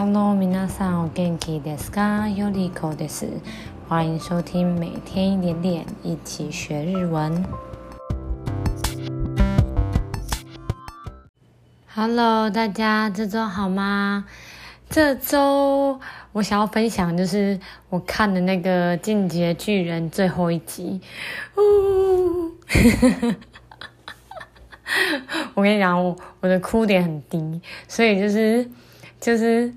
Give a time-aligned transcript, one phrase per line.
[0.00, 2.28] Hello，皆さんお元気ですか？
[2.28, 3.26] ヨリコです。
[3.88, 7.44] 欢迎收听每天一点点，一起学日文。
[11.94, 14.26] Hello，大家这周好吗？
[14.88, 16.00] 这周
[16.32, 17.58] 我想要分享就是
[17.88, 21.00] 我看的那个《进击的巨人》最后一集。
[21.56, 22.52] 呜
[25.54, 28.68] 我跟你讲，我我的哭点很低，所以就是。
[29.21, 29.71] 就是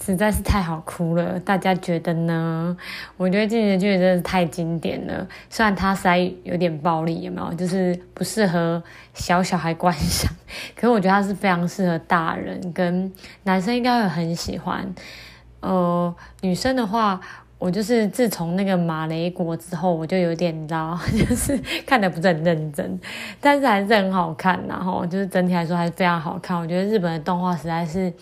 [0.00, 2.76] 实在是太好哭了，大家觉得呢？
[3.16, 7.54] 我觉得这部剧真的是太经典了，虽然它实在有点暴力，有没有？
[7.54, 8.82] 就是不适合
[9.14, 10.32] 小小孩观赏，
[10.74, 13.12] 可是我觉得它是非常适合大人跟
[13.44, 14.86] 男生，应该会很喜欢。
[15.60, 17.20] 呃，女生的话，
[17.58, 23.00] 我就是自从那个马雷国之后，我就有点你知道， 就是看得不是很认真，
[23.40, 26.56] 但是还是很好看，然后就是整体来说还是非常好看。
[26.56, 28.12] 我觉得日本的动画实在是。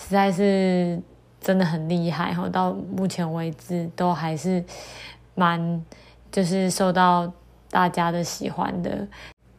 [0.00, 1.00] 实在是
[1.40, 4.64] 真的很厉害哈，到目前为止都还是
[5.34, 5.84] 蛮
[6.30, 7.32] 就是受到
[7.70, 9.06] 大家的喜欢的。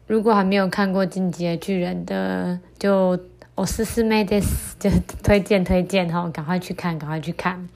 [0.06, 3.18] 如果还没有看过《进击的巨人》的，就
[3.56, 4.90] おすすめです，就
[5.22, 7.68] 推荐推荐哈，赶快去看，赶快去看。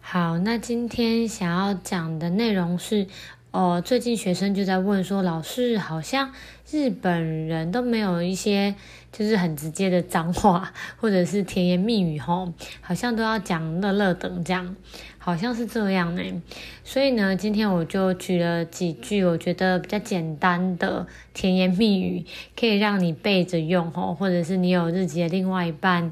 [0.00, 3.06] 好，那今天想要讲的内容是。
[3.51, 6.31] 哦，最近学生就在问说，老师好像
[6.69, 8.75] 日本人都没有一些
[9.11, 14.75] 就是很直接的脏话，或者是甜言蜜语吼，好像都要讲乐乐等这样，
[15.17, 16.41] 好像是这样呢。
[16.83, 26.11] 所以呢，今天我就举了几句我觉得比较简单的甜言蜜语，可以让你背着用吼，或者是你有日籍的另外一半，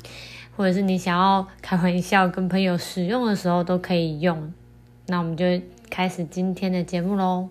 [0.55, 4.52] 或者是你想要开玩笑跟朋友使用的时候都可以用。
[5.08, 5.45] 那我们就。
[5.96, 7.48] 开始今天的节目喽。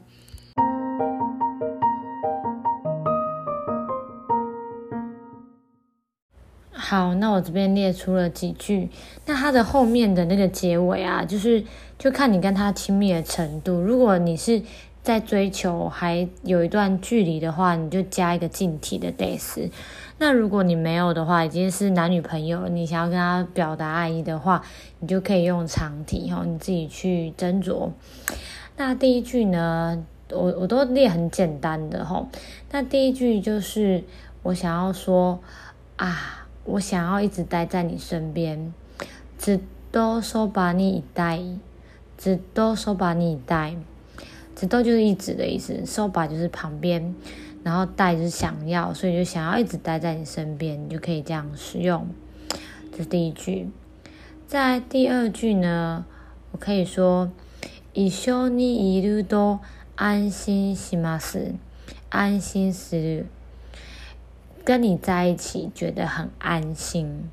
[6.70, 8.91] 好，那我这边列出了几句。
[9.25, 11.65] 那它的后面的那个结尾啊，就是
[11.98, 13.81] 就看你跟他亲密的程度。
[13.81, 14.60] 如果你是
[15.03, 19.72] 在追求还有一段距离的话，你就加一个敬体的です。
[20.17, 24.62] 那如果你没有的话，已经是男女朋友，你想要跟他表达爱意的话，
[25.00, 27.91] 你就可以用长体哈，你自己去斟酌。
[28.75, 32.28] 那第一句呢，我我都列很简单的哈。
[32.72, 34.03] 那第一句就是
[34.44, 35.40] 我想要说
[35.95, 38.73] 啊，我想要一直待在你身边，
[39.40, 39.62] ずっ
[39.94, 41.59] とそばにいたい，
[42.17, 43.16] ずっとそば
[44.56, 47.13] にいたい，ずっと就是一直的意思，そば就是旁边。
[47.63, 52.07] 然后待就是想要，所以就想要一直待在你身边，你就可以这样使用。
[52.91, 53.69] 这是第一句。
[54.47, 56.06] 在第二句呢，
[56.51, 57.29] 我可以说
[57.94, 59.59] 一绪にいると
[59.95, 61.56] 安心します。
[62.09, 63.25] 安心する，
[64.63, 67.29] 跟你在一起觉得很安心，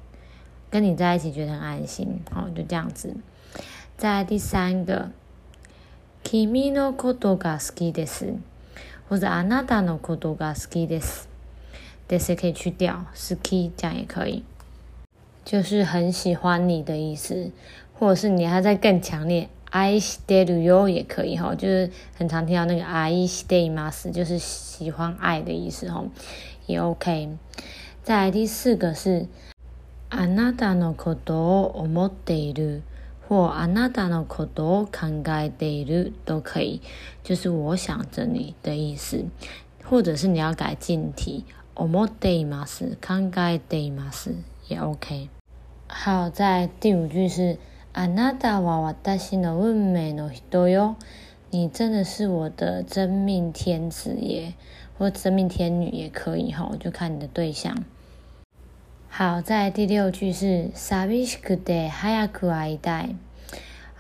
[0.68, 2.20] 跟你在一起觉得很安心。
[2.30, 3.14] 好，就这样子。
[3.96, 5.12] 在第三个，
[6.23, 8.35] 君のことが好きです。
[9.09, 11.27] 或者あなたのことが好きです，
[12.07, 14.45] です可以去掉，好き这样也可以，
[15.43, 17.51] 就是很喜欢你的意思，
[17.99, 26.05] 或者是你还在更强烈，爱してるよ也可以哈，就是很常听到那个爱しています，就是喜欢爱的意思哈，
[26.67, 27.35] 也 OK。
[28.03, 29.27] 再来第四个是
[30.09, 32.83] あなたのことを思っている。
[33.30, 36.80] 或あなたのことを考えている都可以，
[37.24, 39.24] 就是我想着你的意思，
[39.84, 44.34] 或者是你要改敬体，思っています、考えています
[44.68, 45.28] 也 OK。
[45.88, 47.58] 好，在第五句是
[47.92, 50.94] あなたは私の运命の人よ，
[51.50, 54.54] 你真的是我的真命天子耶，
[54.98, 57.84] 或真命天女也可以哈，就看你的对象。
[59.10, 63.16] 好，在第六句是寂しくて早く会いたい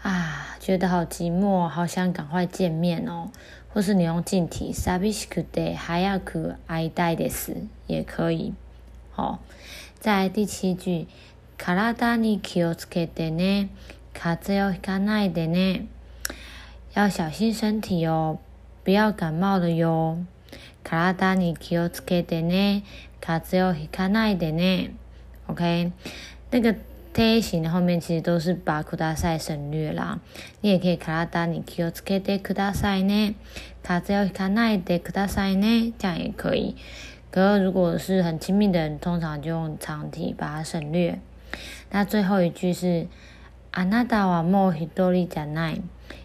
[0.02, 3.30] 啊，觉得好寂寞，好想赶快见面哦。
[3.72, 8.52] 或是你用敬体寂しくて早く会いたいです也可以。
[9.14, 9.38] 好，
[10.00, 11.06] 在第七句，
[11.56, 13.68] 体に気をつけてね，
[14.12, 15.86] 风邪をひかないでね，
[16.94, 18.38] 要小心身体哦，
[18.84, 20.18] 不要感冒了哟。
[20.84, 22.84] 体に気をつけてね，
[23.20, 24.92] 风邪をひかないでね。
[25.50, 25.92] OK，
[26.50, 26.74] 那个
[27.14, 30.20] te 型的后面其实都是把ください省略啦。
[30.60, 33.34] 你也可以体に気をつけてくださいね，
[33.82, 36.74] 风邪をひかないでくださいね，这样也可以。
[37.30, 41.18] 可是如果是很亲密的人，通常就用长体把它省略。
[41.90, 43.06] 那最后一句是
[43.72, 45.82] あなたはもう一人じゃない，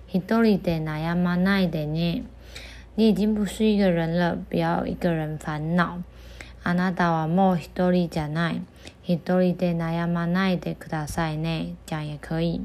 [0.08, 2.24] 一人で悩まないでね。
[2.96, 6.02] 你已经不是一个人了，不要一个人烦恼。
[6.64, 8.62] あなたはもう一人じゃない。
[9.06, 11.76] 一人で悩まないでくださいね。
[11.86, 12.62] 这样也可以。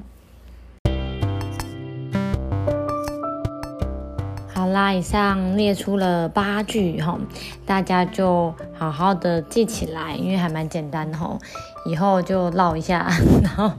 [4.55, 7.19] 好啦，以上列出了八句哈，
[7.67, 11.39] 大家就好好的记起来，因为还蛮简单的哈。
[11.85, 13.07] 以后就唠一下，
[13.43, 13.73] 然后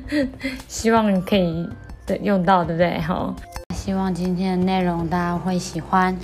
[0.67, 1.69] 希望可以
[2.21, 2.99] 用到，对不对？
[3.01, 3.35] 哈，
[3.88, 6.14] 希望今天的内容大家会喜欢。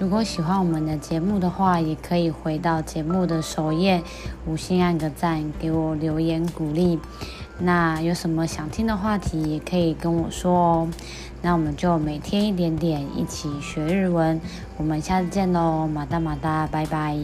[0.00, 4.02] 如果喜欢我们的节目的话，也可以回到节目的首页，
[4.44, 6.98] 五星按个赞，给我留言鼓励。
[7.60, 10.88] 那有什么想听的话题，也可以跟我说哦。
[11.42, 14.40] 那我们就每天一点点，一起学日文。
[14.76, 17.16] 我们下次见喽，马达马达，拜拜。